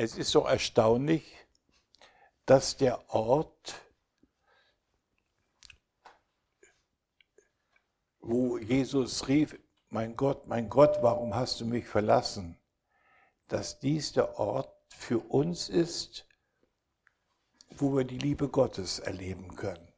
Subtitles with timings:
[0.00, 1.36] Es ist so erstaunlich,
[2.46, 3.82] dass der Ort,
[8.20, 9.58] wo Jesus rief,
[9.88, 12.56] mein Gott, mein Gott, warum hast du mich verlassen,
[13.48, 16.28] dass dies der Ort für uns ist,
[17.70, 19.92] wo wir die Liebe Gottes erleben können.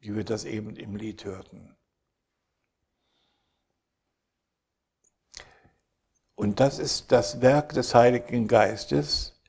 [0.00, 1.75] Wie wir das eben im Lied hörten.
[6.36, 9.40] Und das ist das Werk des Heiligen Geistes,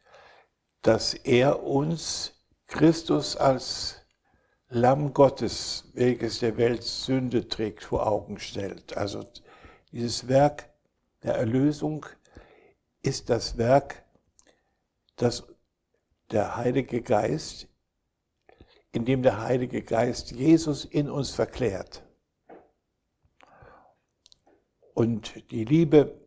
[0.81, 2.33] dass er uns
[2.67, 4.01] Christus als
[4.69, 8.95] Lamm Gottes, welches der Welt Sünde trägt, vor Augen stellt.
[8.95, 9.25] Also
[9.91, 10.69] dieses Werk
[11.23, 12.05] der Erlösung
[13.01, 14.03] ist das Werk,
[15.17, 15.43] das
[16.31, 17.67] der Heilige Geist,
[18.93, 22.03] in dem der Heilige Geist Jesus in uns verklärt.
[24.93, 26.26] Und die Liebe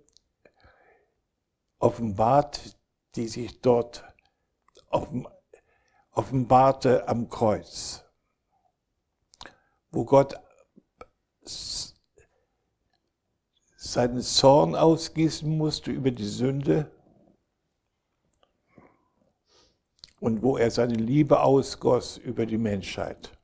[1.80, 2.78] offenbart,
[3.16, 4.04] die sich dort
[6.12, 8.04] offenbarte am Kreuz
[9.90, 10.34] wo Gott
[13.76, 16.90] seinen Zorn ausgießen musste über die Sünde
[20.20, 23.36] und wo er seine Liebe ausgoss über die Menschheit.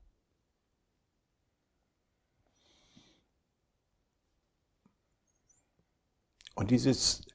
[6.55, 7.27] Und, dieses,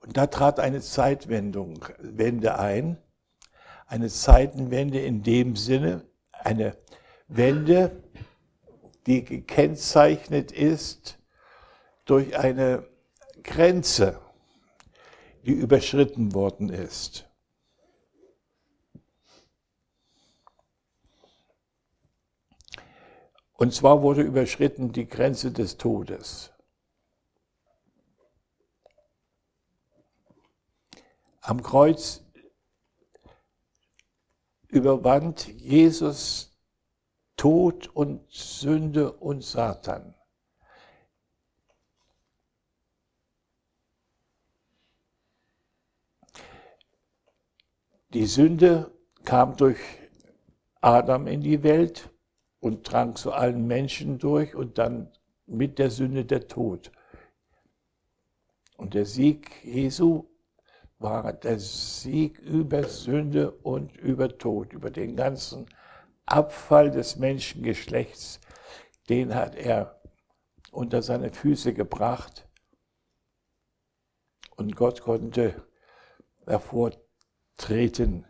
[0.00, 2.98] und da trat eine Zeitwendung, Wende ein,
[3.86, 6.76] eine Zeitenwende in dem Sinne, eine
[7.28, 8.02] Wende,
[9.06, 11.18] die gekennzeichnet ist
[12.04, 12.88] durch eine
[13.42, 14.20] Grenze,
[15.44, 17.28] die überschritten worden ist.
[23.52, 26.50] Und zwar wurde überschritten die Grenze des Todes.
[31.50, 32.24] Am Kreuz
[34.68, 36.56] überwand Jesus
[37.36, 40.14] Tod und Sünde und Satan.
[48.14, 48.92] Die Sünde
[49.24, 49.80] kam durch
[50.80, 52.10] Adam in die Welt
[52.60, 55.10] und drang zu allen Menschen durch und dann
[55.46, 56.92] mit der Sünde der Tod.
[58.76, 60.30] Und der Sieg Jesu
[61.00, 65.66] war der Sieg über Sünde und über Tod, über den ganzen
[66.26, 68.38] Abfall des Menschengeschlechts,
[69.08, 70.00] den hat er
[70.70, 72.46] unter seine Füße gebracht.
[74.56, 75.66] Und Gott konnte
[76.46, 78.26] hervortreten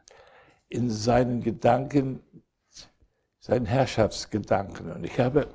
[0.69, 2.23] in seinen Gedanken,
[3.41, 4.93] seinen Herrschaftsgedanken.
[4.93, 5.49] Und ich habe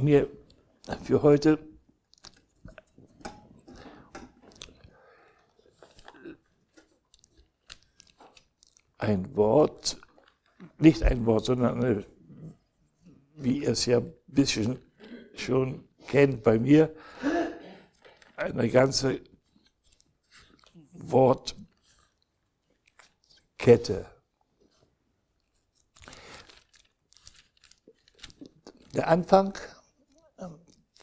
[0.00, 0.28] mir
[1.04, 1.60] für heute
[8.98, 9.98] ein Wort
[10.78, 12.06] nicht ein Wort, sondern eine,
[13.34, 14.78] wie ihr es ja ein bisschen
[15.34, 16.94] schon kennt bei mir,
[18.36, 19.20] eine ganze
[20.92, 21.56] Wortkette.
[28.94, 29.58] Der Anfang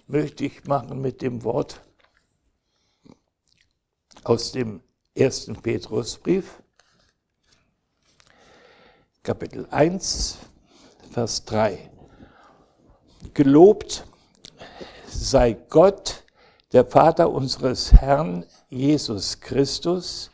[0.08, 1.86] möchte ich machen mit dem Wort
[4.24, 4.81] aus dem
[5.14, 6.62] ersten Petrusbrief.
[9.26, 10.38] Kapitel 1,
[11.12, 11.90] Vers 3.
[13.34, 14.06] Gelobt
[15.08, 16.26] sei Gott,
[16.74, 20.30] der Vater unseres Herrn Jesus Christus,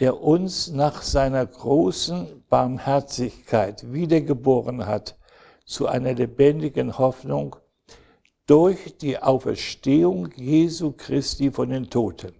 [0.00, 5.18] der uns nach seiner großen Barmherzigkeit wiedergeboren hat
[5.66, 7.56] zu einer lebendigen Hoffnung
[8.46, 12.32] durch die Auferstehung Jesu Christi von den Toten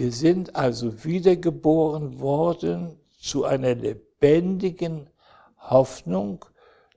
[0.00, 5.10] Wir sind also wiedergeboren worden zu einer lebendigen
[5.58, 6.46] Hoffnung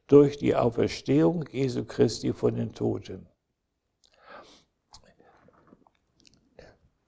[0.08, 3.28] durch die Auferstehung Jesu Christi von den Toten.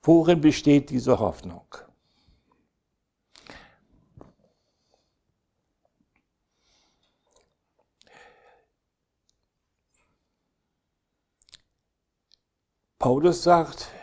[0.02, 1.64] Worin besteht diese Hoffnung?
[12.98, 13.95] Paulus sagt,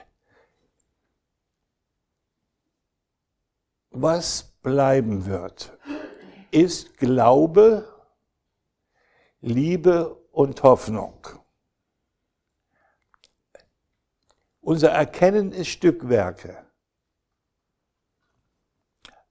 [3.94, 5.78] was bleiben wird,
[6.52, 7.88] ist Glaube,
[9.40, 11.28] Liebe und Hoffnung.
[14.62, 16.66] Unser Erkennen ist Stückwerke,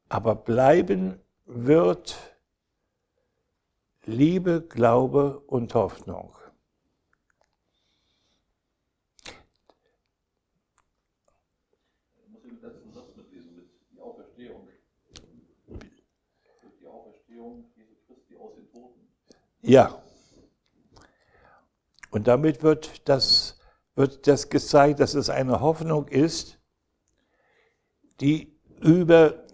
[0.08, 2.16] aber bleiben wird
[4.04, 6.36] Liebe, Glaube und Hoffnung.
[19.62, 20.02] Ja.
[22.10, 23.58] Und damit wird das,
[23.94, 26.58] wird das gezeigt, dass es eine Hoffnung ist,
[28.20, 29.46] die über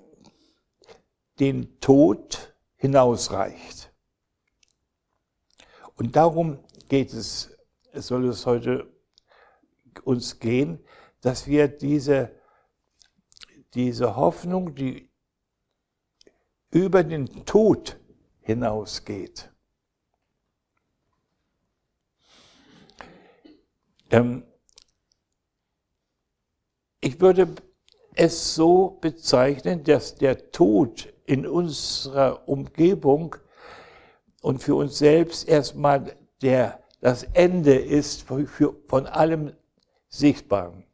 [1.38, 3.92] den Tod hinausreicht.
[5.94, 7.56] Und darum geht es,
[7.92, 8.90] es soll es heute
[10.04, 10.82] uns gehen,
[11.20, 12.30] dass wir diese,
[13.74, 15.10] diese Hoffnung, die
[16.70, 17.98] über den Tod
[18.40, 19.52] hinausgeht,
[24.10, 24.44] ähm,
[27.00, 27.54] ich würde
[28.14, 33.36] es so bezeichnen, dass der Tod in unserer Umgebung
[34.42, 39.52] und für uns selbst erstmal der, das Ende ist für, für, von allem
[40.08, 40.84] Sichtbaren.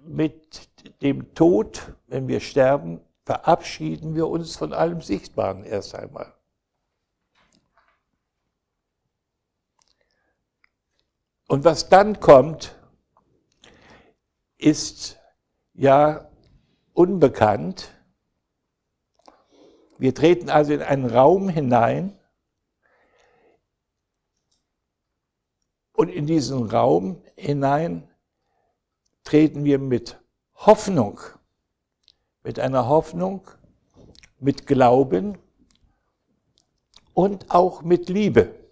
[0.00, 0.68] Mit
[1.02, 6.35] dem Tod, wenn wir sterben, verabschieden wir uns von allem Sichtbaren erst einmal.
[11.46, 12.74] Und was dann kommt,
[14.58, 15.18] ist
[15.74, 16.28] ja
[16.92, 17.92] unbekannt.
[19.98, 22.18] Wir treten also in einen Raum hinein
[25.92, 28.10] und in diesen Raum hinein
[29.24, 30.20] treten wir mit
[30.54, 31.20] Hoffnung,
[32.42, 33.48] mit einer Hoffnung,
[34.38, 35.38] mit Glauben
[37.14, 38.65] und auch mit Liebe.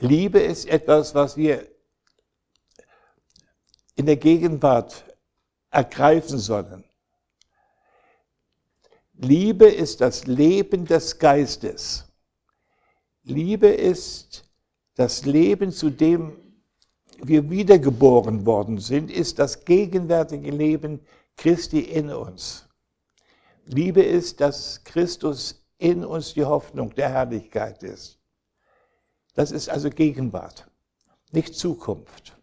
[0.00, 1.66] Liebe ist etwas, was wir
[3.96, 5.04] in der Gegenwart
[5.70, 6.84] ergreifen sollen.
[9.14, 12.04] Liebe ist das Leben des Geistes.
[13.24, 14.44] Liebe ist
[14.94, 16.36] das Leben, zu dem
[17.20, 21.00] wir wiedergeboren worden sind, ist das gegenwärtige Leben
[21.36, 22.68] Christi in uns.
[23.64, 28.17] Liebe ist, dass Christus in uns die Hoffnung der Herrlichkeit ist.
[29.38, 30.68] Das ist also Gegenwart,
[31.30, 32.36] nicht Zukunft.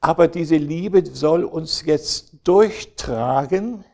[0.00, 3.86] Aber diese Liebe soll uns jetzt durchtragen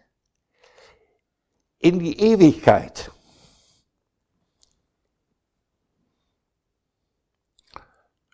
[1.78, 3.12] in die Ewigkeit.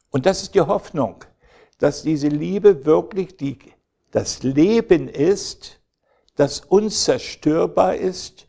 [0.08, 1.26] Und das ist die Hoffnung,
[1.76, 3.58] dass diese Liebe wirklich die,
[4.10, 5.82] das Leben ist,
[6.34, 8.46] das unzerstörbar ist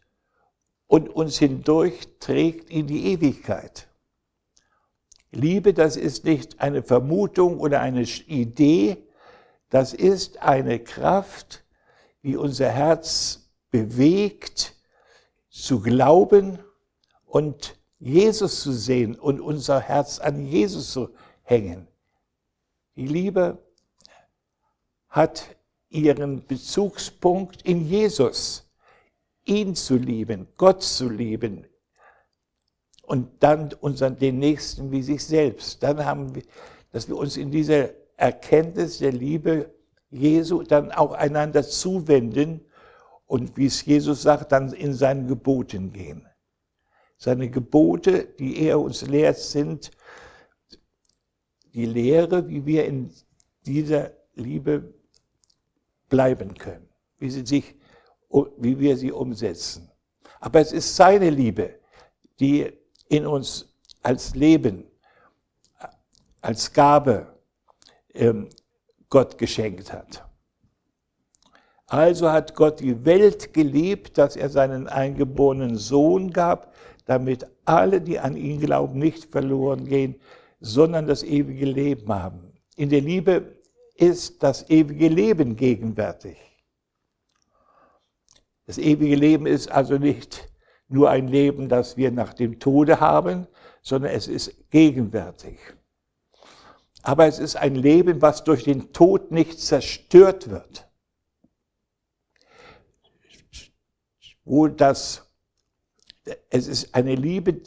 [0.87, 3.88] und uns hindurchträgt in die Ewigkeit.
[5.31, 8.97] Liebe, das ist nicht eine Vermutung oder eine Idee,
[9.69, 11.63] das ist eine Kraft,
[12.23, 14.75] die unser Herz bewegt,
[15.49, 16.59] zu glauben
[17.25, 21.09] und Jesus zu sehen und unser Herz an Jesus zu
[21.43, 21.87] hängen.
[22.95, 23.57] Die Liebe
[25.09, 25.55] hat
[25.89, 28.69] ihren Bezugspunkt in Jesus,
[29.45, 31.69] ihn zu lieben, Gott zu lieben
[33.09, 35.81] und dann unseren, den Nächsten wie sich selbst.
[35.81, 36.44] Dann haben wir,
[36.91, 39.73] dass wir uns in dieser Erkenntnis der Liebe
[40.11, 42.61] Jesu dann auch einander zuwenden
[43.25, 46.27] und wie es Jesus sagt, dann in seinen Geboten gehen.
[47.18, 49.89] Seine Gebote, die er uns lehrt, sind
[51.73, 53.11] die Lehre, wie wir in
[53.66, 54.94] dieser Liebe
[56.09, 56.87] bleiben können,
[57.18, 57.75] wie, sie sich,
[58.30, 59.89] wie wir sie umsetzen.
[60.39, 61.80] Aber es ist seine Liebe,
[62.39, 62.71] die
[63.09, 63.68] in uns
[64.01, 64.85] als Leben,
[66.42, 67.28] als Gabe
[68.13, 68.47] ähm,
[69.09, 70.23] Gott geschenkt hat.
[71.87, 76.73] Also hat Gott die Welt geliebt, dass er seinen eingeborenen Sohn gab,
[77.06, 80.16] damit alle, die an ihn glauben, nicht verloren gehen,
[80.59, 82.54] sondern das ewige Leben haben.
[82.75, 83.57] In der Liebe
[83.95, 86.37] ist das ewige Leben gegenwärtig.
[88.68, 90.48] Das ewige Leben ist also nicht
[90.89, 93.47] nur ein Leben, das wir nach dem Tode haben,
[93.81, 95.57] sondern es ist gegenwärtig.
[97.01, 100.89] Aber es ist ein Leben, was durch den Tod nicht zerstört wird.
[104.43, 105.31] Wo das,
[106.49, 107.61] es ist eine Liebe,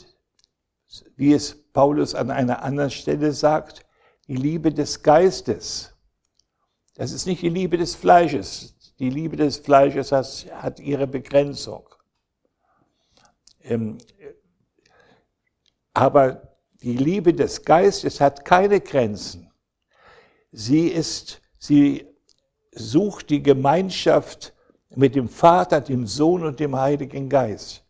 [1.16, 3.86] wie es Paulus an einer anderen Stelle sagt,
[4.26, 5.94] die Liebe des Geistes.
[6.94, 8.74] Das ist nicht die Liebe des Fleisches.
[8.98, 11.88] Die Liebe des Fleisches hat, ihre Begrenzung.
[13.64, 13.98] Ähm,
[15.94, 19.50] aber die Liebe des Geistes hat keine Grenzen.
[20.50, 22.06] Sie ist, sie
[22.72, 24.52] sucht die Gemeinschaft
[24.94, 27.82] mit dem Vater, dem Sohn und dem Heiligen Geist.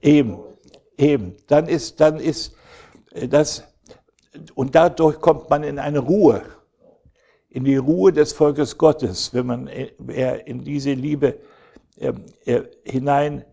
[0.00, 0.38] Eben,
[0.96, 1.36] eben.
[1.48, 2.54] Dann ist, dann ist
[3.12, 3.64] äh, das,
[4.54, 6.44] und dadurch kommt man in eine Ruhe,
[7.56, 11.40] in die Ruhe des Volkes Gottes, wenn man in diese Liebe
[12.84, 13.46] hinein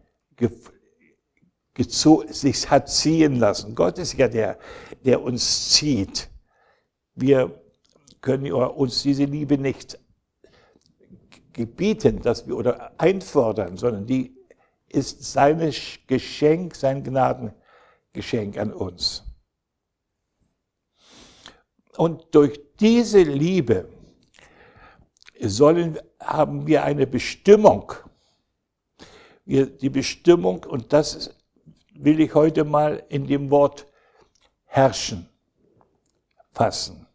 [2.28, 3.76] sich hat ziehen lassen.
[3.76, 4.60] Gott ist ja der,
[5.06, 6.30] der uns zieht.
[7.16, 7.64] Wir
[8.20, 9.98] können uns diese Liebe nicht
[11.54, 14.36] gebieten, dass wir oder einfordern, sondern die
[14.90, 15.74] ist sein
[16.08, 19.24] Geschenk, sein Gnadengeschenk an uns.
[21.96, 23.88] Und durch diese Liebe
[25.50, 27.94] sollen, haben wir eine Bestimmung.
[29.46, 31.36] Wir, die Bestimmung, und das
[31.94, 33.86] will ich heute mal in dem Wort
[34.66, 35.30] herrschen
[36.54, 37.08] fassen.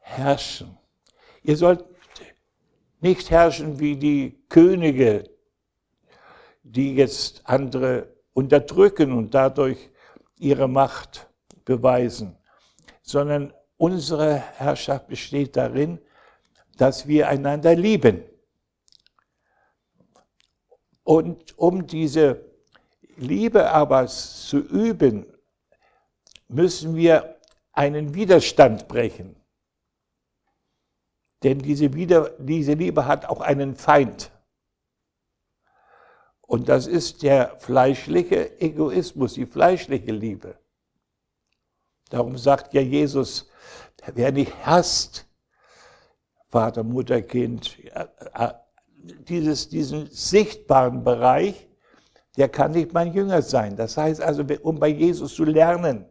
[0.00, 0.78] Herrschen.
[1.42, 1.84] Ihr sollt
[3.00, 5.28] nicht herrschen wie die Könige,
[6.62, 9.90] die jetzt andere unterdrücken und dadurch
[10.38, 11.28] ihre Macht
[11.64, 12.36] beweisen,
[13.02, 15.98] sondern unsere Herrschaft besteht darin,
[16.76, 18.24] dass wir einander lieben.
[21.02, 22.44] Und um diese
[23.16, 25.26] Liebe aber zu üben,
[26.48, 27.38] müssen wir
[27.72, 29.36] einen Widerstand brechen.
[31.42, 34.30] Denn diese, Wider diese Liebe hat auch einen Feind.
[36.40, 40.58] Und das ist der fleischliche Egoismus, die fleischliche Liebe.
[42.10, 43.50] Darum sagt ja Jesus,
[44.14, 45.26] wer nicht hasst,
[46.54, 48.52] Vater, Mutter, Kind, äh, äh,
[49.28, 51.68] dieses, diesen sichtbaren Bereich,
[52.36, 53.74] der kann nicht mein Jünger sein.
[53.74, 56.06] Das heißt also, um bei Jesus zu lernen,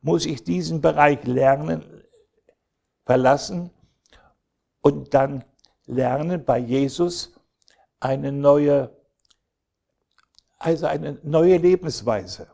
[0.00, 1.84] muss ich diesen Bereich lernen,
[3.04, 3.68] verlassen
[4.80, 5.44] und dann
[5.84, 7.34] lernen bei Jesus
[8.00, 8.96] eine neue,
[10.58, 12.48] also eine neue Lebensweise.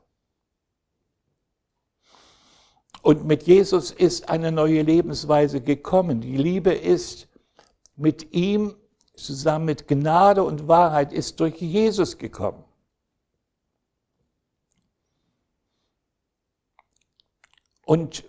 [3.02, 6.20] Und mit Jesus ist eine neue Lebensweise gekommen.
[6.20, 7.27] Die Liebe ist
[7.98, 8.76] mit ihm
[9.16, 12.64] zusammen mit Gnade und Wahrheit ist durch Jesus gekommen.
[17.84, 18.24] Und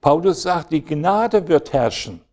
[0.00, 2.24] Paulus sagt, die Gnade wird herrschen.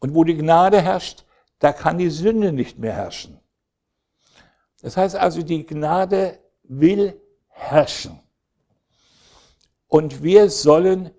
[0.00, 1.24] Und wo die Gnade herrscht,
[1.58, 3.40] da kann die Sünde nicht mehr herrschen.
[4.80, 8.20] Das heißt also, die Gnade will herrschen.
[9.88, 11.10] Und wir sollen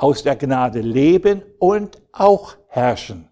[0.00, 3.28] aus der Gnade leben und auch herrschen.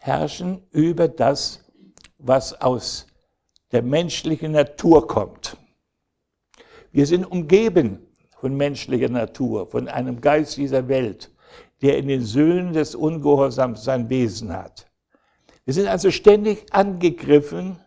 [0.00, 1.62] Herrschen über das,
[2.16, 3.06] was aus
[3.70, 5.58] der menschlichen Natur kommt.
[6.92, 8.06] Wir sind umgeben
[8.40, 11.30] von menschlicher Natur, von einem Geist dieser Welt,
[11.82, 14.90] der in den Söhnen des Ungehorsams sein Wesen hat.
[15.66, 17.78] Wir sind also ständig angegriffen,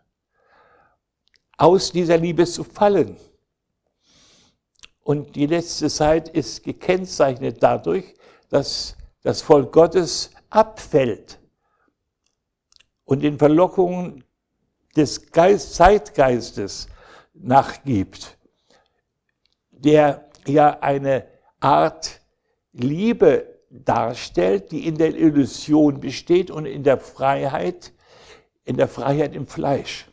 [1.58, 3.18] aus dieser Liebe zu fallen.
[5.08, 8.14] Und die letzte Zeit ist gekennzeichnet dadurch,
[8.50, 11.40] dass das Volk Gottes abfällt
[13.06, 14.26] und den Verlockungen
[14.98, 16.90] des Geist, Zeitgeistes
[17.34, 18.38] nachgibt
[19.72, 21.26] der ja eine
[21.62, 22.20] Art
[22.74, 27.94] Liebe darstellt, die in der Illusion besteht und in der Freiheit,
[28.66, 30.06] in der Freiheit im Fleisch.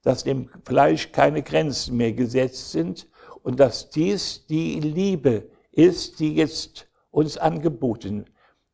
[0.00, 3.06] Dass dem Fleisch keine Grenzen mehr gesetzt sind
[3.42, 8.26] und dass dies die Liebe ist, die jetzt uns angeboten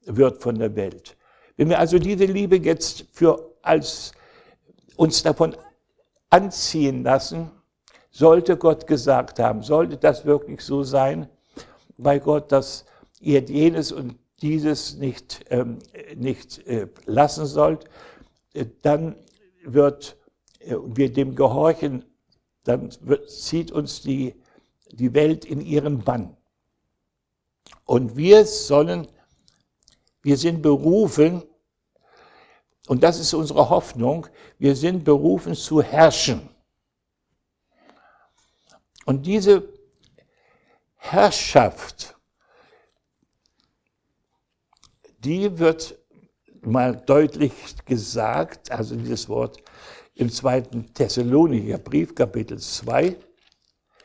[0.05, 1.17] wird von der Welt.
[1.57, 4.13] Wenn wir also diese Liebe jetzt für als
[4.97, 5.57] uns davon
[6.31, 7.51] anziehen lassen,
[8.11, 11.29] sollte Gott gesagt haben, sollte das wirklich so sein,
[11.99, 12.85] bei Gott, dass
[13.21, 15.79] ihr jenes und dieses nicht, ähm,
[16.15, 17.85] nicht äh, lassen sollt,
[18.53, 19.17] äh, dann
[19.65, 20.17] wird
[20.61, 22.05] äh, wir dem gehorchen,
[22.65, 24.35] dann wird, zieht uns die,
[24.91, 26.37] die Welt in ihren Bann.
[27.85, 29.09] Und wir sollen,
[30.23, 31.43] wir sind berufen,
[32.89, 34.27] und das ist unsere Hoffnung,
[34.59, 36.49] wir sind berufen zu herrschen.
[39.05, 39.73] Und diese
[40.97, 42.17] Herrschaft,
[45.19, 45.97] die wird
[46.63, 47.53] mal deutlich
[47.85, 49.63] gesagt, also dieses Wort
[50.15, 53.17] im zweiten Thessalonicher Brief, Kapitel 2,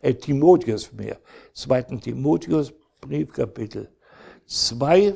[0.01, 1.19] äh, Timotheus mehr,
[1.53, 3.89] zweiten Timotheus Brief, Kapitel
[4.45, 5.15] 2,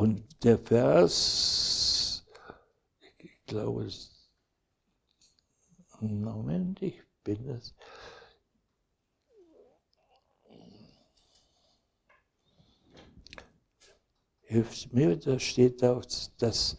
[0.00, 2.24] Und der Vers,
[3.18, 3.86] ich glaube,
[6.00, 7.74] Moment, ich bin das.
[14.50, 16.00] Hilft mir, da steht da,
[16.38, 16.76] dass,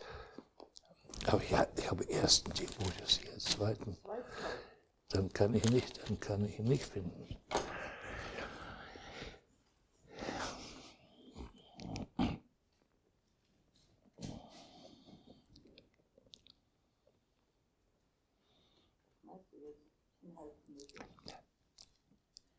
[1.26, 3.96] aber ja, ich habe ersten Timotheus hier, zweiten,
[5.08, 7.38] dann kann ich nicht, dann kann ich ihn nicht finden.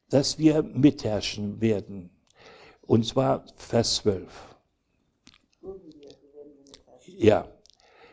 [0.09, 2.11] dass wir mitherrschen werden.
[2.83, 4.52] Und zwar Vers 12.
[7.19, 7.49] Ja,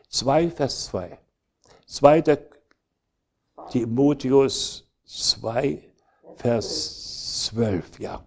[0.10, 1.20] 2 Vers 2.
[1.86, 2.38] 2.
[3.72, 5.94] Timotheus 2
[6.36, 8.26] Vers 12, ja.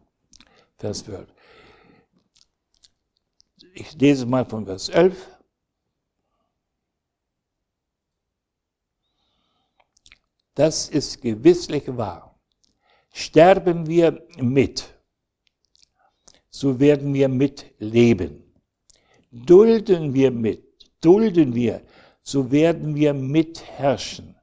[0.76, 1.28] Vers 12.
[3.74, 5.16] Ich lese mal von Vers 11.
[10.54, 12.38] Das ist gewisslich wahr.
[13.10, 14.94] Sterben wir mit,
[16.50, 18.51] so werden wir mitleben.
[19.32, 20.62] Dulden wir mit,
[21.00, 21.82] dulden wir,
[22.22, 24.36] so werden wir mitherrschen.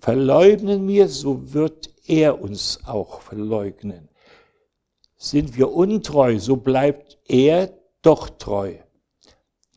[0.00, 4.08] Verleugnen wir, so wird er uns auch verleugnen.
[5.16, 7.72] Sind wir untreu, so bleibt er
[8.02, 8.76] doch treu,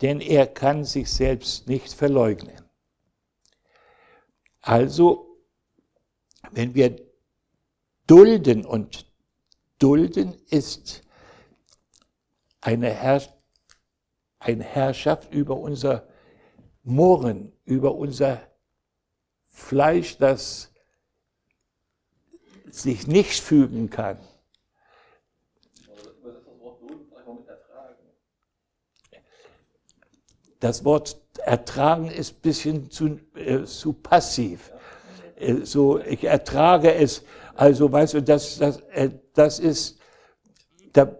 [0.01, 2.63] denn er kann sich selbst nicht verleugnen.
[4.61, 5.37] Also,
[6.51, 6.95] wenn wir
[8.07, 9.05] dulden und
[9.77, 11.03] dulden ist
[12.59, 13.21] eine, Herr,
[14.41, 16.07] eine Herrschaft über unser
[16.83, 18.41] Murren, über unser
[19.47, 20.71] Fleisch, das
[22.71, 24.17] sich nicht fügen kann.
[30.59, 34.71] Das Wort ertragen ist ein bisschen zu, äh, zu passiv.
[35.35, 37.23] Äh, so, ich ertrage es.
[37.55, 39.99] Also, weißt du, das, das, äh, das ist,
[40.93, 41.15] da,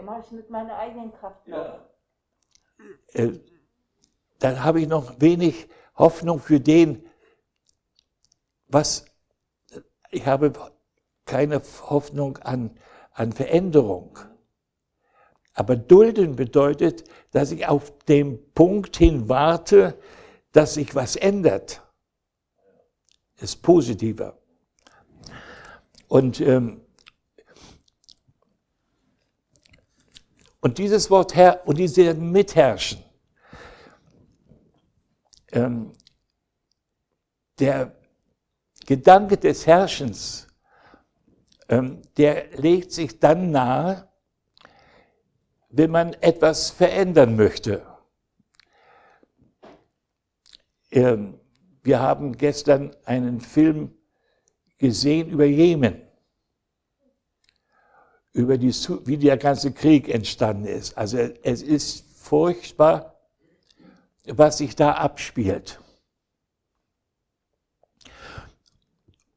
[0.00, 1.56] da mache ich mit meiner eigenen Kraft noch.
[1.58, 1.86] Ja.
[3.12, 3.38] Äh,
[4.38, 7.06] dann habe ich noch wenig Hoffnung für den,
[8.66, 9.04] was,
[10.10, 10.52] ich habe
[11.26, 12.78] keine Hoffnung an,
[13.12, 14.18] an Veränderung.
[15.52, 19.98] Aber dulden bedeutet, dass ich auf den Punkt hin warte,
[20.52, 21.82] dass sich was ändert.
[23.36, 24.38] Ist positiver.
[26.08, 26.80] Und, ähm,
[30.60, 33.02] und dieses Wort Herr und diese Mitherrschen,
[35.52, 35.92] ähm,
[37.58, 37.94] der
[38.86, 40.46] Gedanke des Herrschens,
[41.68, 44.08] ähm, der legt sich dann nahe,
[45.68, 47.86] wenn man etwas verändern möchte.
[50.90, 51.38] Ähm,
[51.82, 53.94] wir haben gestern einen Film
[54.78, 56.02] gesehen über Jemen,
[58.32, 58.72] über die,
[59.06, 60.96] wie der ganze Krieg entstanden ist.
[60.96, 63.16] Also es ist furchtbar,
[64.24, 65.80] was sich da abspielt.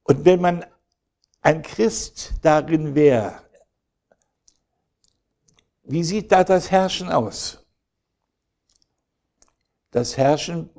[0.03, 0.65] Und wenn man
[1.41, 3.41] ein Christ darin wäre,
[5.83, 7.59] wie sieht da das Herrschen aus?
[9.91, 10.69] Das Herrschen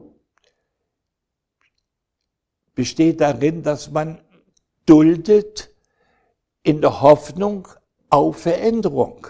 [2.74, 4.20] besteht darin, dass man
[4.86, 5.70] duldet
[6.62, 7.68] in der Hoffnung
[8.14, 9.26] auf Veränderung.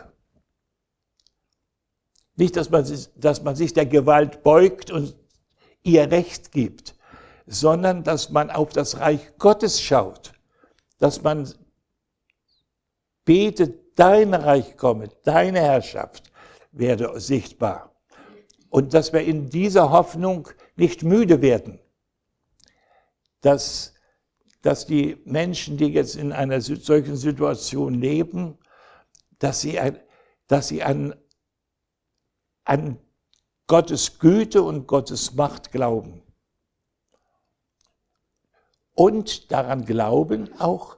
[2.37, 5.17] Nicht, dass man, dass man sich der Gewalt beugt und
[5.83, 6.95] ihr Recht gibt,
[7.47, 10.35] sondern dass man auf das Reich Gottes schaut,
[10.99, 11.51] dass man
[13.25, 16.31] betet, dein Reich komme, deine Herrschaft
[16.71, 17.91] werde sichtbar.
[18.69, 21.79] Und dass wir in dieser Hoffnung nicht müde werden,
[23.41, 23.95] dass,
[24.61, 28.59] dass die Menschen, die jetzt in einer solchen Situation leben,
[29.39, 29.99] dass sie, ein,
[30.47, 31.15] dass sie an,
[32.65, 32.99] an
[33.67, 36.23] Gottes Güte und Gottes Macht glauben.
[38.95, 40.97] Und daran glauben auch,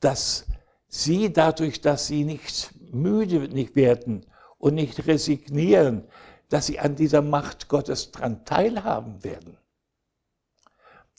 [0.00, 0.46] dass
[0.86, 4.24] sie dadurch, dass sie nicht müde nicht werden
[4.58, 6.06] und nicht resignieren,
[6.48, 9.58] dass sie an dieser Macht Gottes dran teilhaben werden.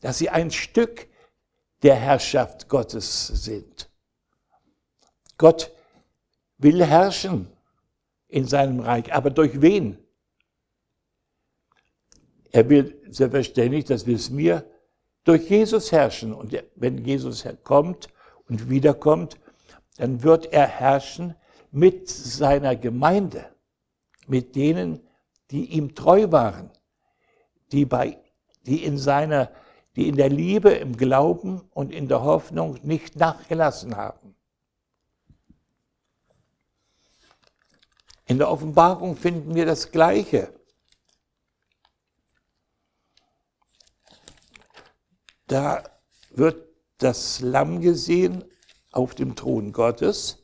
[0.01, 1.07] Dass sie ein Stück
[1.83, 3.89] der Herrschaft Gottes sind.
[5.37, 5.71] Gott
[6.57, 7.47] will herrschen
[8.27, 9.97] in seinem Reich, aber durch wen?
[12.51, 14.65] Er will selbstverständlich, das wissen wir,
[15.25, 16.33] durch Jesus herrschen.
[16.33, 18.07] Und wenn Jesus kommt
[18.47, 19.39] und wiederkommt,
[19.97, 21.35] dann wird er herrschen
[21.71, 23.45] mit seiner Gemeinde,
[24.27, 25.01] mit denen,
[25.51, 26.71] die ihm treu waren,
[27.71, 28.17] die, bei,
[28.65, 29.51] die, in seiner,
[29.95, 34.34] die in der Liebe, im Glauben und in der Hoffnung nicht nachgelassen haben.
[38.27, 40.53] In der Offenbarung finden wir das Gleiche.
[45.47, 45.83] Da
[46.31, 48.43] wird das Lamm gesehen
[48.91, 50.39] auf dem Thron Gottes.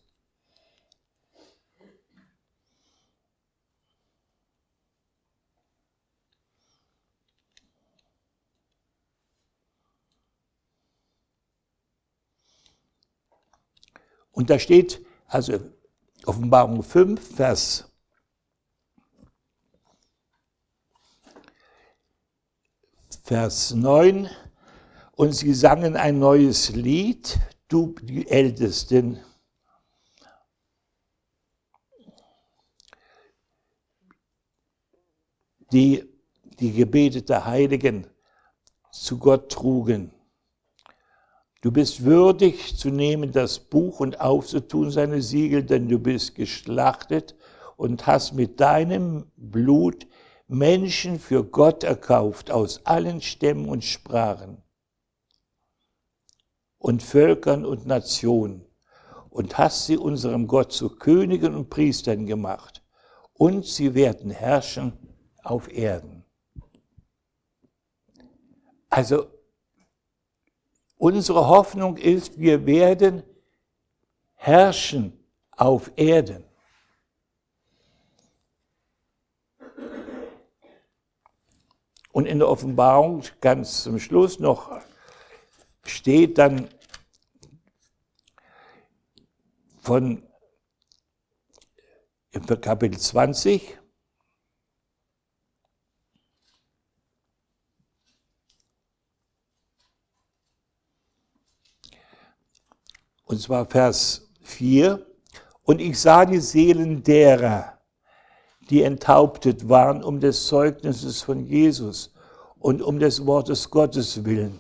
[14.32, 15.60] Und da steht, also
[16.32, 17.92] Offenbarung 5, Vers
[23.26, 24.30] Vers 9,
[25.18, 29.20] und sie sangen ein neues Lied, du die Ältesten.
[35.74, 36.10] Die
[36.62, 38.08] die Gebete der Heiligen
[38.94, 40.14] zu Gott trugen.
[41.62, 47.36] Du bist würdig zu nehmen das Buch und aufzutun seine Siegel, denn du bist geschlachtet
[47.78, 50.08] und hast mit deinem Blut
[50.48, 54.64] Menschen für Gott erkauft aus allen Stämmen und Sprachen
[56.80, 58.66] und Völkern und Nationen
[59.30, 62.84] und hast sie unserem Gott zu Königen und Priestern gemacht
[63.34, 64.94] und sie werden herrschen
[65.44, 66.26] auf Erden.
[68.90, 69.28] Also
[71.02, 73.24] Unsere Hoffnung ist, wir werden
[74.36, 75.18] herrschen
[75.50, 76.44] auf Erden.
[82.12, 84.80] Und in der Offenbarung ganz zum Schluss noch
[85.88, 86.68] steht dann
[89.80, 90.22] von
[92.62, 93.81] Kapitel 20,
[103.32, 105.06] Und zwar Vers 4.
[105.64, 107.78] Und ich sah die Seelen derer,
[108.70, 112.14] die enthauptet waren um des Zeugnisses von Jesus
[112.60, 114.60] und um des Wortes Gottes willen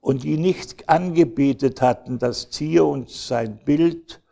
[0.00, 4.22] und die nicht angebetet hatten das Tier und sein Bild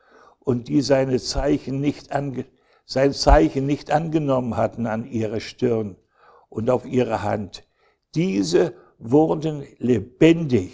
[0.41, 2.47] und die seine Zeichen nicht ange,
[2.87, 5.97] sein Zeichen nicht angenommen hatten an ihre Stirn
[6.49, 7.65] und auf ihre Hand.
[8.15, 10.73] Diese wurden lebendig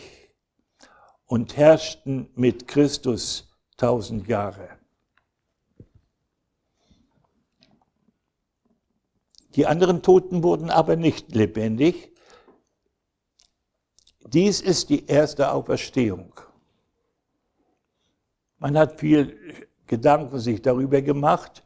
[1.31, 4.69] und herrschten mit Christus tausend Jahre.
[9.55, 12.11] Die anderen Toten wurden aber nicht lebendig.
[14.27, 16.35] Dies ist die erste Auferstehung.
[18.59, 21.65] Man hat viel Gedanken sich darüber gemacht,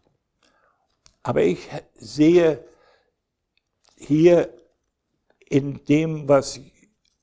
[1.22, 2.62] aber ich sehe
[3.96, 4.52] hier
[5.38, 6.60] in dem, was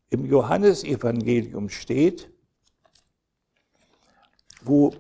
[0.10, 2.31] im Johannesevangelium steht,
[4.64, 4.94] wo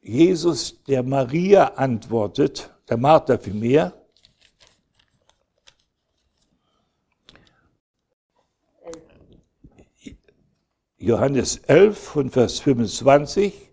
[0.00, 3.92] Jesus der Maria antwortet, der Martha vielmehr,
[10.98, 13.70] Johannes 11 von Vers 25,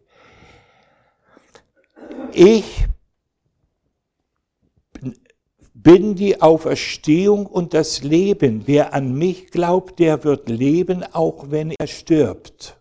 [2.34, 2.86] ich
[5.74, 8.64] bin die Auferstehung und das Leben.
[8.66, 12.79] Wer an mich glaubt, der wird leben, auch wenn er stirbt.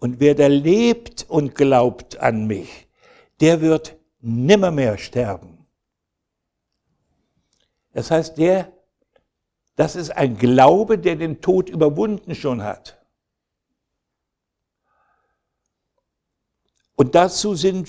[0.00, 2.86] Und wer da lebt und glaubt an mich,
[3.40, 5.66] der wird nimmermehr sterben.
[7.92, 8.72] Das heißt, der,
[9.74, 13.04] das ist ein Glaube, der den Tod überwunden schon hat.
[16.94, 17.88] Und dazu sind,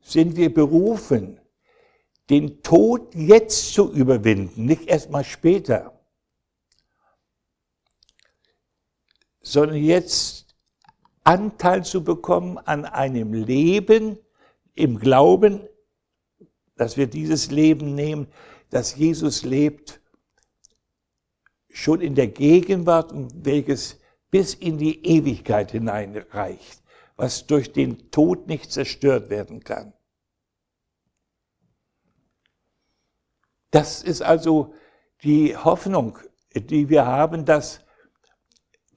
[0.00, 1.40] sind wir berufen,
[2.28, 5.95] den Tod jetzt zu überwinden, nicht erst mal später.
[9.46, 10.56] Sondern jetzt
[11.22, 14.18] Anteil zu bekommen an einem Leben
[14.74, 15.60] im Glauben,
[16.74, 18.26] dass wir dieses Leben nehmen,
[18.70, 20.00] dass Jesus lebt,
[21.70, 24.00] schon in der Gegenwart, welches
[24.32, 26.82] bis in die Ewigkeit hineinreicht,
[27.14, 29.92] was durch den Tod nicht zerstört werden kann.
[33.70, 34.74] Das ist also
[35.22, 36.18] die Hoffnung,
[36.52, 37.85] die wir haben, dass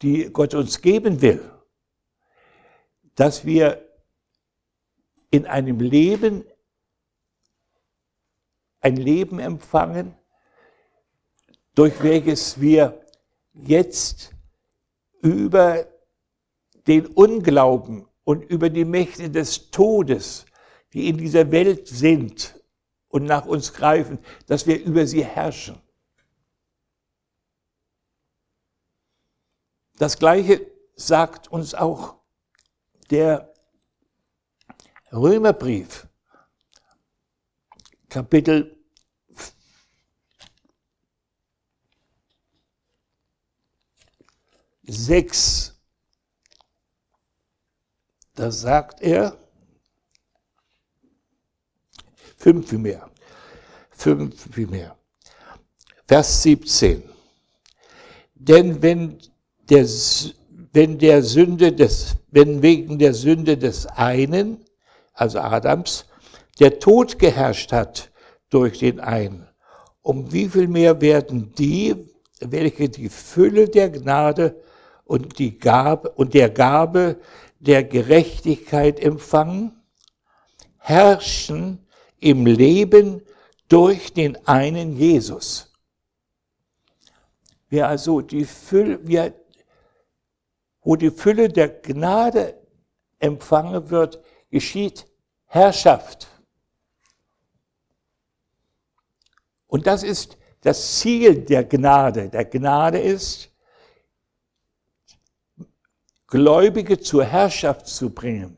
[0.02, 1.42] die Gott uns geben will,
[3.16, 3.86] dass wir
[5.32, 6.46] in einem Leben
[8.82, 10.16] ein Leben empfangen,
[11.76, 13.06] durch welches wir
[13.54, 14.34] jetzt
[15.22, 15.86] über
[16.88, 20.46] den Unglauben und über die Mächte des Todes,
[20.94, 22.60] die in dieser Welt sind
[23.10, 25.82] und nach uns greifen, dass wir über sie herrschen.
[30.00, 32.16] Das Gleiche sagt uns auch
[33.10, 33.54] der
[35.12, 36.08] Römerbrief,
[38.08, 38.78] Kapitel
[44.84, 45.78] sechs.
[48.36, 49.38] Da sagt er,
[52.38, 53.12] fünf mehr,
[53.90, 54.98] fünf mehr,
[56.08, 57.04] Vers 17.
[58.36, 59.20] Denn wenn
[59.70, 59.88] der,
[60.74, 64.64] wenn der Sünde des, wenn wegen der Sünde des einen,
[65.14, 66.06] also Adams,
[66.60, 68.12] der Tod geherrscht hat
[68.50, 69.48] durch den einen,
[70.02, 71.96] um wie viel mehr werden die,
[72.40, 74.62] welche die Fülle der Gnade
[75.06, 77.18] und, die Gabe, und der Gabe
[77.60, 79.74] der Gerechtigkeit empfangen,
[80.78, 81.86] herrschen
[82.20, 83.22] im Leben
[83.68, 85.72] durch den einen Jesus.
[87.70, 89.34] Wer also die Fülle, wer,
[90.90, 92.60] wo die Fülle der Gnade
[93.20, 95.06] empfangen wird, geschieht
[95.46, 96.28] Herrschaft.
[99.68, 102.30] Und das ist das Ziel der Gnade.
[102.30, 103.52] Der Gnade ist,
[106.26, 108.58] Gläubige zur Herrschaft zu bringen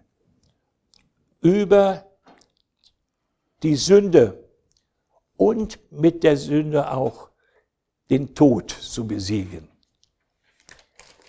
[1.42, 2.10] über
[3.62, 4.42] die Sünde
[5.36, 7.30] und mit der Sünde auch
[8.10, 9.71] den Tod zu besiegen.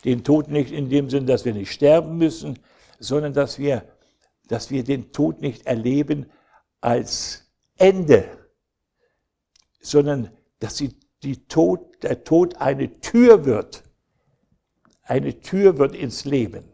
[0.05, 2.59] Den Tod nicht in dem Sinn, dass wir nicht sterben müssen,
[2.99, 3.85] sondern dass wir,
[4.49, 6.27] dass wir den Tod nicht erleben
[6.81, 8.25] als Ende,
[9.81, 13.85] sondern dass die, die Tod, der Tod eine Tür wird
[15.03, 16.65] eine Tür wird ins Leben.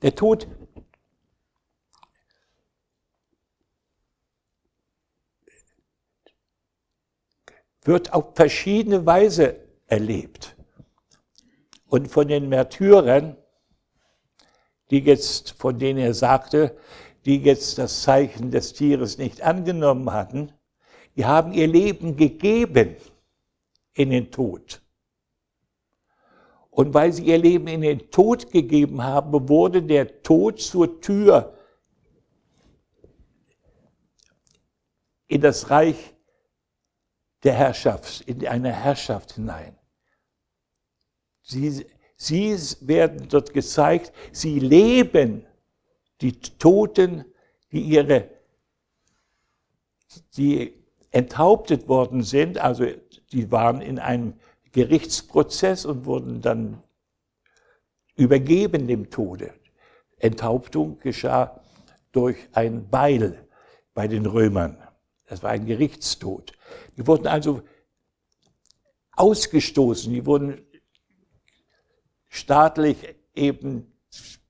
[0.00, 0.48] Der Tod
[7.84, 10.56] wird auf verschiedene Weise erlebt.
[11.86, 13.36] Und von den Märtyrern,
[14.90, 16.76] die jetzt, von denen er sagte,
[17.24, 20.52] die jetzt das Zeichen des Tieres nicht angenommen hatten,
[21.16, 22.96] die haben ihr Leben gegeben
[23.94, 24.82] in den Tod.
[26.70, 31.58] Und weil sie ihr Leben in den Tod gegeben haben, wurde der Tod zur Tür
[35.26, 36.14] in das Reich
[37.42, 39.76] der Herrschaft, in eine Herrschaft hinein.
[41.42, 45.44] Sie, sie werden dort gezeigt, sie leben
[46.20, 47.24] die Toten,
[47.72, 48.28] die ihre,
[50.36, 50.74] die
[51.10, 52.86] enthauptet worden sind, also
[53.32, 54.34] die waren in einem
[54.72, 56.82] Gerichtsprozess und wurden dann
[58.14, 59.52] übergeben dem Tode.
[60.18, 61.60] Enthauptung geschah
[62.12, 63.46] durch ein Beil
[63.94, 64.76] bei den Römern.
[65.32, 66.52] Das war ein Gerichtstod.
[66.94, 67.62] Die wurden also
[69.12, 70.60] ausgestoßen, die wurden
[72.28, 72.98] staatlich
[73.34, 73.90] eben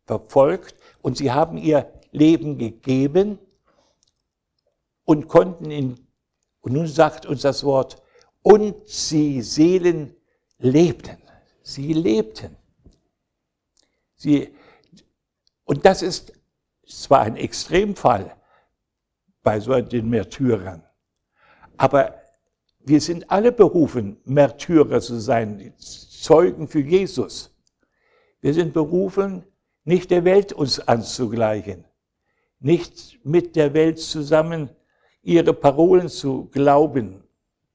[0.06, 3.38] verfolgt und sie haben ihr Leben gegeben
[5.04, 6.04] und konnten in
[6.62, 8.02] und nun sagt uns das Wort,
[8.42, 10.16] und sie Seelen
[10.58, 11.18] lebten.
[11.62, 12.56] Sie lebten.
[14.16, 14.52] Sie,
[15.62, 16.32] und das ist
[16.88, 18.36] zwar ein Extremfall
[19.42, 20.82] bei so den Märtyrern,
[21.76, 22.14] aber
[22.84, 27.54] wir sind alle berufen, Märtyrer zu sein, Zeugen für Jesus.
[28.40, 29.44] Wir sind berufen,
[29.84, 31.84] nicht der Welt uns anzugleichen,
[32.60, 34.70] nicht mit der Welt zusammen
[35.22, 37.22] ihre Parolen zu glauben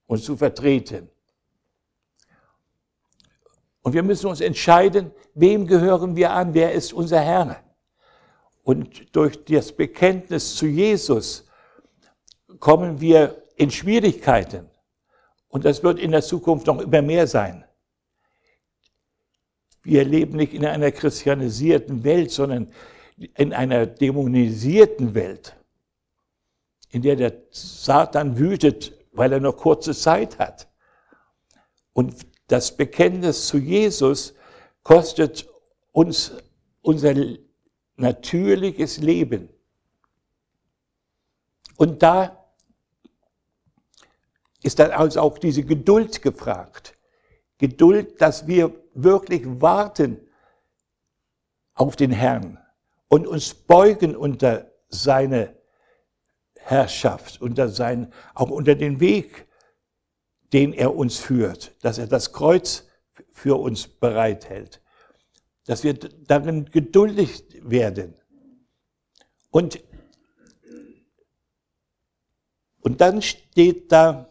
[0.08, 1.10] und zu vertreten.
[3.82, 7.64] Und wir müssen uns entscheiden, wem gehören wir an, wer ist unser Herr.
[8.64, 11.47] Und durch das Bekenntnis zu Jesus
[12.60, 14.70] kommen wir in Schwierigkeiten.
[15.48, 17.64] Und das wird in der Zukunft noch immer mehr sein.
[19.84, 22.72] Wir leben nicht in einer christianisierten Welt, sondern
[23.36, 25.58] in einer dämonisierten Welt
[26.90, 30.68] in der der Satan wütet, weil er nur kurze Zeit hat.
[31.94, 32.16] Und
[32.48, 34.34] das Bekenntnis zu Jesus
[34.84, 35.48] kostet
[35.92, 36.34] uns
[36.82, 37.14] unser
[37.98, 39.50] natürliches Leben.
[41.76, 42.47] Und da
[44.68, 46.94] ist dann also auch diese Geduld gefragt.
[47.58, 50.20] Geduld, dass wir wirklich warten
[51.74, 52.60] auf den Herrn
[53.08, 55.56] und uns beugen unter seine
[56.58, 59.48] Herrschaft, unter sein, auch unter den Weg,
[60.52, 62.88] den er uns führt, dass er das Kreuz
[63.32, 64.82] für uns bereithält,
[65.66, 68.16] dass wir darin geduldig werden.
[69.50, 69.80] Und,
[72.82, 74.28] und dann steht da,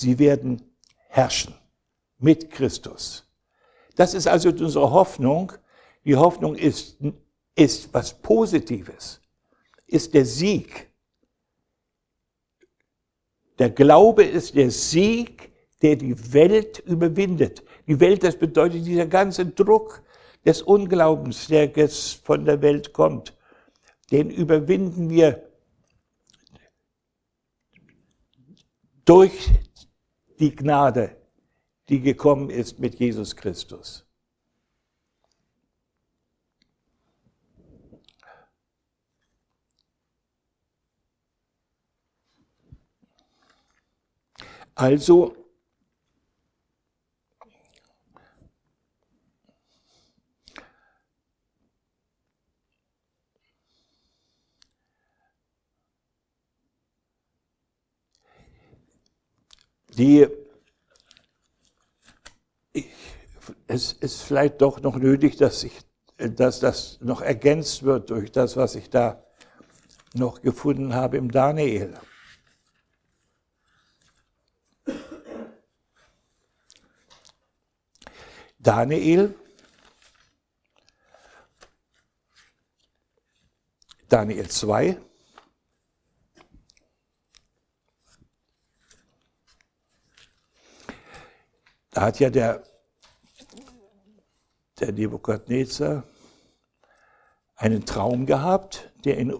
[0.00, 0.62] sie werden
[1.08, 1.54] herrschen
[2.18, 3.26] mit Christus.
[3.96, 5.52] Das ist also unsere Hoffnung.
[6.04, 6.96] Die Hoffnung ist,
[7.54, 9.20] ist was Positives,
[9.86, 10.88] ist der Sieg.
[13.58, 17.62] Der Glaube ist der Sieg, der die Welt überwindet.
[17.86, 20.02] Die Welt, das bedeutet dieser ganze Druck
[20.44, 23.36] des Unglaubens, der jetzt von der Welt kommt.
[24.10, 25.46] Den überwinden wir
[29.04, 29.50] durch
[30.40, 31.16] die Gnade,
[31.88, 34.06] die gekommen ist mit Jesus Christus.
[44.74, 45.39] Also
[60.00, 60.26] die
[63.66, 65.78] es ist vielleicht doch noch nötig, dass, ich,
[66.16, 69.22] dass das noch ergänzt wird durch das, was ich da
[70.14, 71.94] noch gefunden habe im Daniel.
[78.58, 79.34] Daniel,
[84.08, 85.00] Daniel 2,
[92.00, 92.62] hat ja der,
[94.80, 96.04] der Nebukadnezar
[97.56, 99.38] einen Traum gehabt, der ihn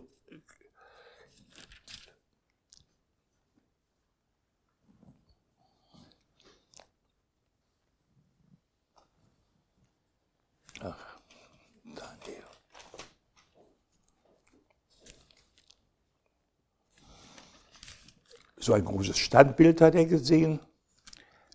[18.63, 20.61] So ein großes Standbild hat er gesehen,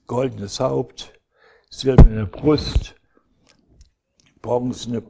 [0.08, 1.14] goldenes Haupt,
[1.70, 2.96] silberne Brust,
[4.42, 5.04] bronzene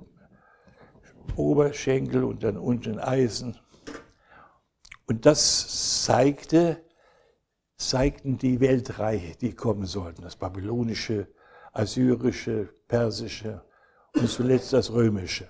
[1.36, 3.58] Oberschenkel und dann unten Eisen.
[5.08, 6.84] Und das zeigte,
[7.78, 11.28] zeigten die Weltreiche, die kommen sollten, das babylonische,
[11.74, 13.64] assyrische, persische
[14.14, 15.50] und zuletzt das römische.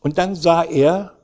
[0.00, 1.16] Und dann sah er,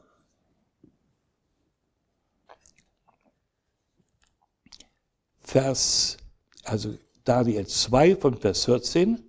[5.51, 6.17] Vers,
[6.63, 9.29] also Daniel 2 von Vers 14.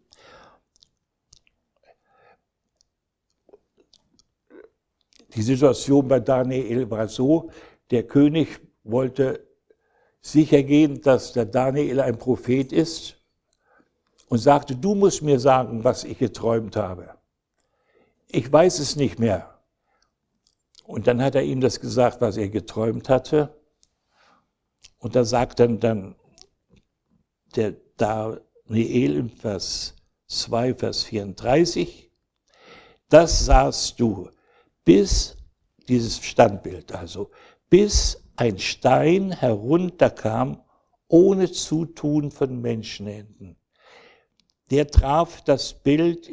[5.34, 7.50] Die Situation bei Daniel war so,
[7.90, 9.48] der König wollte
[10.22, 13.18] sicher gehen, dass der Daniel ein Prophet ist
[14.28, 17.16] und sagte, du musst mir sagen, was ich geträumt habe.
[18.28, 19.60] Ich weiß es nicht mehr.
[20.84, 23.60] Und dann hat er ihm das gesagt, was er geträumt hatte.
[25.02, 26.16] Und da sagt dann, dann
[27.56, 29.96] der Daniel im Vers
[30.28, 32.12] 2, Vers 34,
[33.10, 34.30] das sahst du,
[34.86, 35.36] bis
[35.88, 37.32] dieses Standbild, also
[37.70, 40.64] bis ein Stein herunterkam
[41.08, 43.58] ohne Zutun von Menschenhänden.
[44.70, 46.30] Der traf das Bild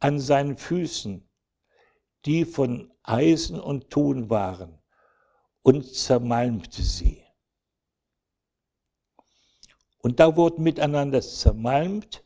[0.00, 1.28] an seinen Füßen,
[2.24, 4.78] die von Eisen und Ton waren,
[5.62, 7.23] und zermalmte sie.
[10.04, 12.22] Und da wurden miteinander zermalmt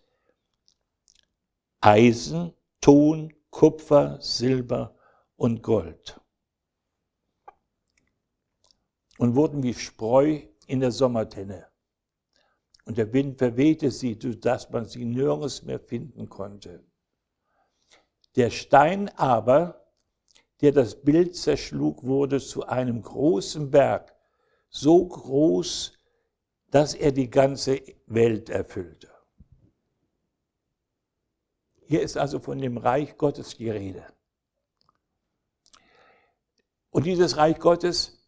[1.81, 4.97] Eisen, Ton, Kupfer, Silber
[5.37, 6.21] und Gold.
[9.19, 11.69] Und wurden wie Spreu in der Sommertenne.
[12.85, 16.85] Und der Wind verwehte sie, sodass man sie nirgends mehr finden konnte.
[18.35, 19.87] Der Stein aber,
[20.63, 24.17] der das Bild zerschlug, wurde zu einem großen Berg,
[24.69, 25.98] so groß
[26.71, 29.11] dass er die ganze Welt erfüllte.
[31.89, 34.05] Hier ist also von dem Reich Gottes die Rede.
[36.91, 38.19] Und dieses Reich Gottes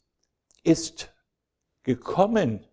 [0.62, 1.12] ist
[1.82, 2.66] gekommen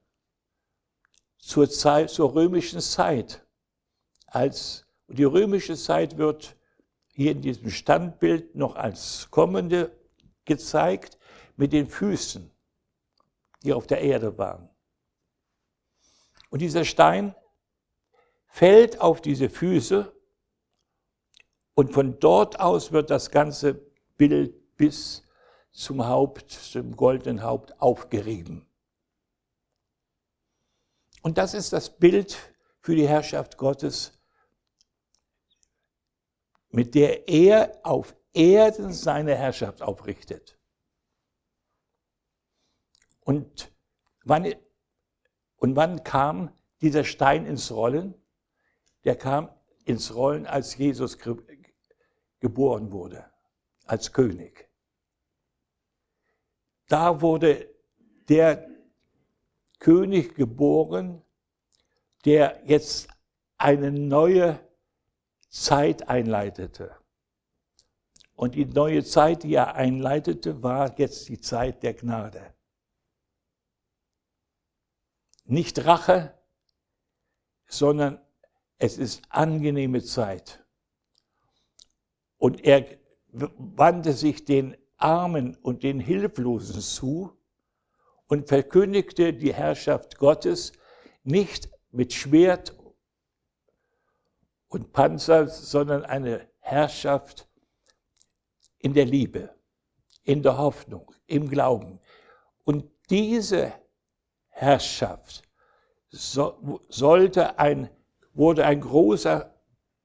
[1.38, 3.45] zur, Zeit, zur römischen Zeit.
[4.28, 6.55] Als, die römische Zeit wird
[7.13, 9.91] hier in diesem Standbild noch als kommende
[10.45, 11.18] gezeigt
[11.55, 12.51] mit den Füßen,
[13.63, 14.70] die auf der Erde waren.
[16.50, 17.36] Und dieser Stein
[18.48, 20.14] fällt auf diese Füße
[21.76, 23.76] und von dort aus wird das ganze
[24.18, 25.24] Bild bis
[25.72, 28.68] zum Haupt, zum goldenen Haupt aufgerieben.
[31.22, 34.18] Und das ist das Bild für die Herrschaft Gottes,
[36.70, 40.58] mit der er auf Erden seine Herrschaft aufrichtet.
[43.20, 43.72] Und
[44.24, 44.45] wann
[45.58, 46.51] und wann kam
[46.82, 48.14] dieser Stein ins Rollen?
[49.03, 49.49] Der kam
[49.86, 51.18] ins Rollen, als Jesus
[52.39, 53.26] geboren wurde,
[53.86, 54.70] als König.
[56.88, 57.70] Da wurde
[58.30, 58.70] der
[59.80, 61.22] König geboren,
[62.26, 63.08] der jetzt
[63.58, 64.60] eine neue
[65.49, 66.95] Zeit einleitete.
[68.36, 72.53] Und die neue Zeit, die er einleitete, war jetzt die Zeit der Gnade.
[75.48, 76.38] Nicht Rache,
[77.68, 78.22] sondern
[78.78, 80.64] es ist angenehme Zeit.
[82.38, 82.86] Und er
[83.30, 87.38] wandte sich den Armen und den Hilflosen zu
[88.28, 90.74] und verkündigte die Herrschaft Gottes
[91.24, 92.78] nicht mit Schwert
[94.68, 97.48] und Panzer, sondern eine Herrschaft
[98.80, 99.56] in der Liebe,
[100.24, 102.00] in der Hoffnung, im Glauben.
[102.66, 103.74] Und diese
[104.58, 105.43] Herrschaft
[106.10, 107.89] so, sollte ein,
[108.34, 109.53] wurde ein großer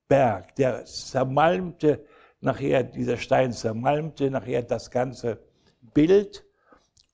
[0.09, 2.05] Berg, der zermalmte
[2.40, 5.38] nachher, dieser Stein zermalmte nachher das ganze
[5.80, 6.44] Bild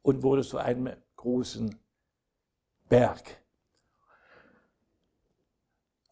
[0.03, 1.79] und wurde zu einem großen
[2.89, 3.23] Berg.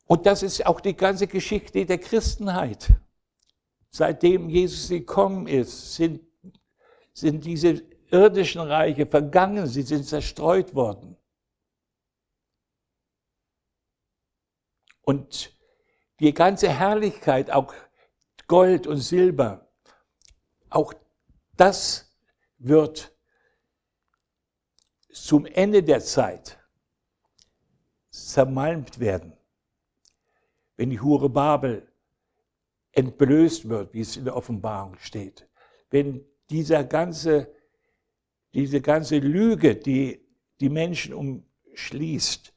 [0.07, 2.93] Und das ist auch die ganze Geschichte der Christenheit.
[3.91, 6.20] Seitdem Jesus gekommen ist, sind,
[7.12, 11.16] sind diese irdischen Reiche vergangen, sie sind zerstreut worden.
[15.07, 15.57] Und
[16.19, 17.73] die ganze Herrlichkeit, auch
[18.49, 19.69] Gold und Silber,
[20.69, 20.93] auch
[21.57, 22.13] das
[22.59, 23.17] wird
[25.13, 26.59] zum Ende der Zeit
[28.11, 29.33] zermalmt werden.
[30.77, 31.87] Wenn die Hure Babel
[32.91, 35.49] entblößt wird, wie es in der Offenbarung steht,
[35.89, 37.55] wenn dieser ganze,
[38.55, 40.27] diese ganze Lüge, die
[40.59, 42.53] die Menschen umschließt,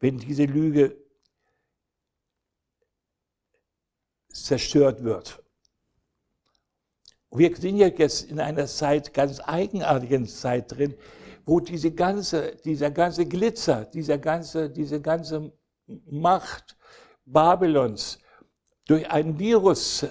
[0.00, 1.03] wenn diese Lüge
[4.34, 5.42] zerstört wird.
[7.30, 10.94] Wir sind ja jetzt in einer Zeit, ganz eigenartigen Zeit drin,
[11.44, 15.52] wo diese ganze, dieser ganze Glitzer, dieser ganze, diese ganze
[15.86, 16.76] Macht
[17.24, 18.18] Babylons
[18.86, 20.06] durch ein Virus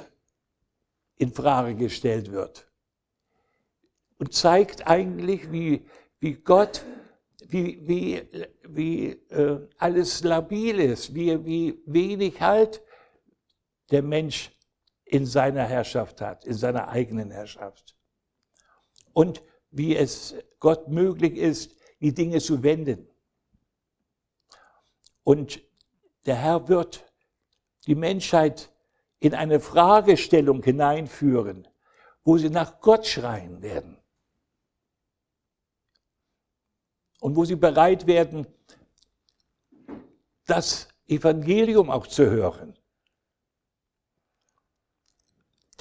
[1.15, 2.67] in Frage gestellt wird.
[4.17, 5.85] Und zeigt eigentlich, wie,
[6.19, 6.83] wie Gott,
[7.47, 8.21] wie, wie,
[8.67, 12.81] wie äh, alles labil ist, wie, wie wenig Halt
[13.91, 14.51] der Mensch
[15.05, 17.95] in seiner Herrschaft hat, in seiner eigenen Herrschaft.
[19.13, 23.07] Und wie es Gott möglich ist, die Dinge zu wenden.
[25.23, 25.61] Und
[26.25, 27.03] der Herr wird
[27.87, 28.71] die Menschheit
[29.19, 31.67] in eine Fragestellung hineinführen,
[32.23, 33.97] wo sie nach Gott schreien werden.
[37.19, 38.47] Und wo sie bereit werden,
[40.45, 42.77] das Evangelium auch zu hören.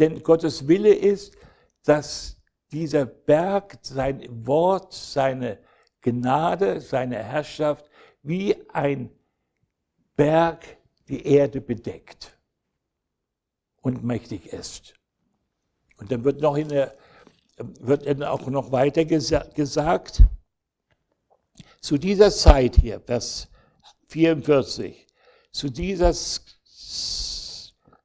[0.02, 1.36] Denn Gottes Wille ist,
[1.84, 2.36] dass
[2.72, 5.60] dieser Berg sein Wort, seine
[6.00, 7.88] Gnade, seine Herrschaft
[8.24, 9.10] wie ein
[10.16, 10.76] Berg
[11.06, 12.36] die Erde bedeckt
[13.80, 14.94] und mächtig ist.
[15.98, 16.96] Und dann wird noch in der,
[17.58, 20.24] wird dann auch noch weiter gesagt,
[21.80, 23.46] zu dieser Zeit hier, Vers
[24.08, 25.06] 44,
[25.52, 26.12] zu dieser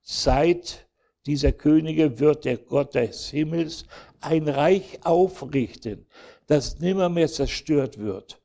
[0.03, 0.86] Zeit
[1.27, 3.85] dieser Könige wird der Gott des Himmels
[4.21, 6.07] ein Reich aufrichten,
[6.47, 8.41] das nimmermehr zerstört wird.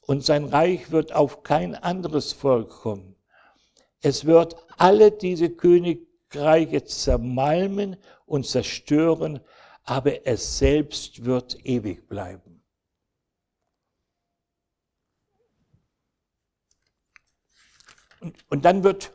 [0.00, 3.16] Und sein Reich wird auf kein anderes Volk kommen.
[4.00, 7.96] Es wird alle diese Königreiche zermalmen
[8.26, 9.40] und zerstören,
[9.82, 12.62] aber es selbst wird ewig bleiben.
[18.48, 19.12] Und, dann wird,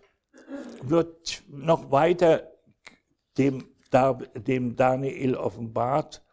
[0.81, 2.58] wird noch weiter
[3.39, 3.73] dem,
[4.35, 6.23] dem Daniel offenbart,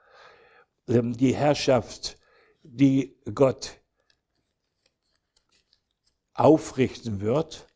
[0.88, 2.18] ähm, die Herrschaft,
[2.62, 3.80] die Gott
[6.34, 7.66] aufrichten wird.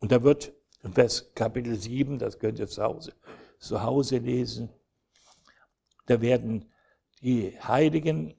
[0.00, 0.52] Und da wird
[0.84, 3.14] in Vers Kapitel 7, das könnt ihr zu Hause,
[3.58, 4.70] zu Hause lesen,
[6.06, 6.72] da werden
[7.20, 8.34] die Heiligen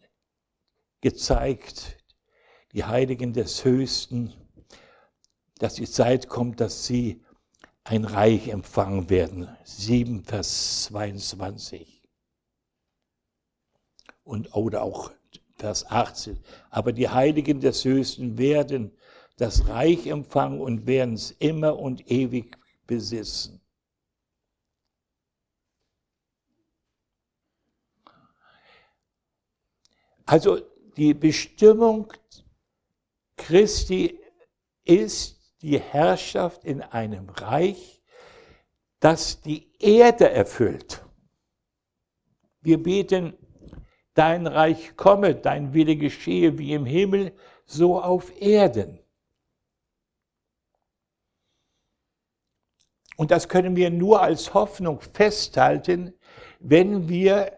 [1.01, 1.97] gezeigt,
[2.73, 4.33] die Heiligen des Höchsten,
[5.57, 7.23] dass die Zeit kommt, dass sie
[7.83, 9.49] ein Reich empfangen werden.
[9.63, 12.03] 7, Vers 22.
[14.23, 15.11] Und, oder auch
[15.57, 16.39] Vers 18.
[16.69, 18.91] Aber die Heiligen des Höchsten werden
[19.37, 23.61] das Reich empfangen und werden es immer und ewig besitzen.
[30.25, 30.61] Also
[30.99, 32.11] die Bestimmung
[33.37, 34.19] Christi
[34.83, 38.03] ist die Herrschaft in einem Reich,
[38.99, 41.05] das die Erde erfüllt.
[42.59, 43.33] Wir beten,
[44.13, 47.33] dein Reich komme, dein Wille geschehe wie im Himmel,
[47.65, 48.99] so auf Erden.
[53.15, 56.13] Und das können wir nur als Hoffnung festhalten,
[56.59, 57.57] wenn wir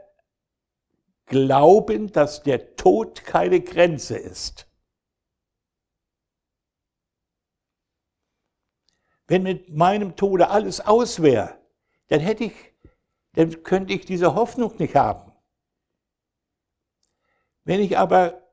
[1.31, 4.67] glauben, dass der Tod keine Grenze ist.
[9.27, 11.59] Wenn mit meinem Tode alles aus wäre,
[12.07, 12.53] dann hätte ich,
[13.33, 15.31] dann könnte ich diese Hoffnung nicht haben.
[17.63, 18.51] Wenn ich aber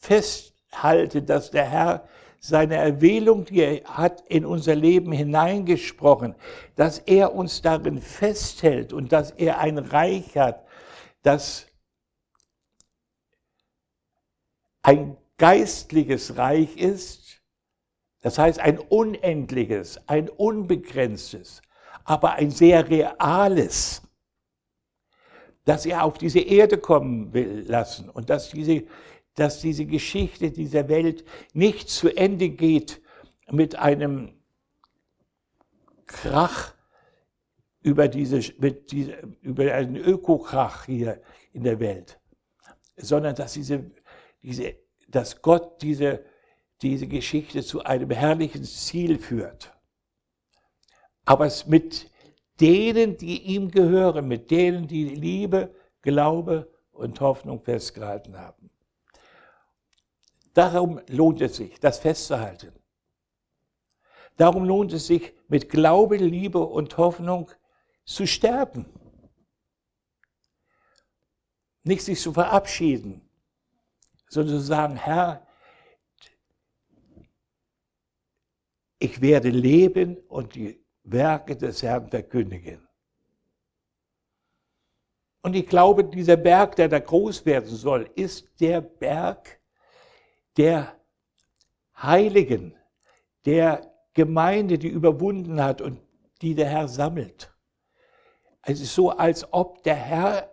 [0.00, 6.34] festhalte, dass der Herr seine Erwählung, die er hat, in unser Leben hineingesprochen,
[6.74, 10.66] dass er uns darin festhält und dass er ein Reich hat,
[11.22, 11.65] das
[14.86, 17.42] ein geistliches Reich ist,
[18.22, 21.60] das heißt ein unendliches, ein unbegrenztes,
[22.04, 24.02] aber ein sehr reales,
[25.64, 28.84] dass er auf diese Erde kommen will lassen und dass diese,
[29.34, 33.02] dass diese Geschichte dieser Welt nicht zu Ende geht
[33.50, 34.34] mit einem
[36.06, 36.74] Krach
[37.82, 41.20] über, diese, mit diese, über einen Ökokrach hier
[41.52, 42.20] in der Welt,
[42.96, 43.90] sondern dass diese
[44.46, 44.76] diese,
[45.08, 46.24] dass Gott diese,
[46.80, 49.76] diese Geschichte zu einem herrlichen Ziel führt.
[51.24, 52.08] Aber es mit
[52.60, 58.70] denen, die ihm gehören, mit denen, die Liebe, Glaube und Hoffnung festgehalten haben.
[60.54, 62.72] Darum lohnt es sich, das festzuhalten.
[64.36, 67.50] Darum lohnt es sich, mit Glaube, Liebe und Hoffnung
[68.04, 68.86] zu sterben.
[71.82, 73.25] Nicht sich zu verabschieden,
[74.28, 75.46] sondern zu sagen, Herr,
[78.98, 82.86] ich werde leben und die Werke des Herrn verkündigen.
[85.42, 89.60] Und ich glaube, dieser Berg, der da groß werden soll, ist der Berg
[90.56, 90.98] der
[91.96, 92.74] Heiligen,
[93.44, 96.00] der Gemeinde, die überwunden hat und
[96.42, 97.54] die der Herr sammelt.
[98.62, 100.52] Es ist so, als ob der Herr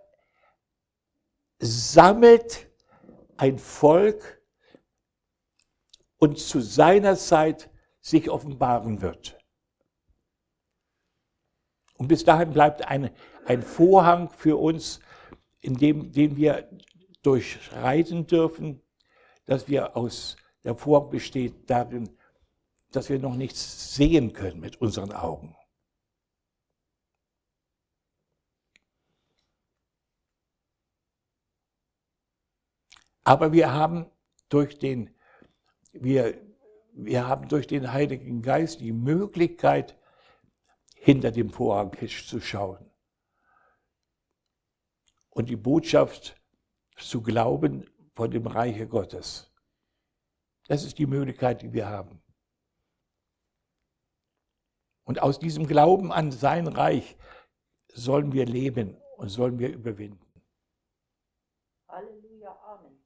[1.59, 2.69] sammelt
[3.37, 4.41] ein Volk
[6.17, 7.69] und zu seiner Zeit
[7.99, 9.37] sich offenbaren wird.
[11.97, 13.11] Und bis dahin bleibt ein,
[13.45, 14.99] ein Vorhang für uns,
[15.61, 16.69] in dem, den wir
[17.21, 18.81] durchschreiten dürfen,
[19.45, 22.09] dass wir aus, der Vorhang besteht darin,
[22.91, 25.55] dass wir noch nichts sehen können mit unseren Augen.
[33.23, 34.05] Aber wir haben
[34.49, 35.13] durch den,
[35.91, 36.39] wir,
[36.93, 39.97] wir haben durch den Heiligen Geist die Möglichkeit,
[40.95, 42.89] hinter dem Vorhang zu schauen
[45.29, 46.41] und die Botschaft
[46.95, 49.51] zu glauben von dem Reiche Gottes.
[50.67, 52.21] Das ist die Möglichkeit, die wir haben.
[55.03, 57.17] Und aus diesem Glauben an sein Reich
[57.89, 60.22] sollen wir leben und sollen wir überwinden.